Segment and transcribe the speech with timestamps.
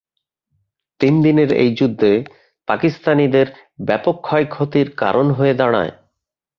[0.99, 2.11] তিন দিনের এই যুদ্ধে
[2.67, 3.47] পাকিস্তানিদের
[3.85, 5.93] ব্যাপক ক্ষয়-ক্ষতির কারণ হয়ে দাঁড়ায়।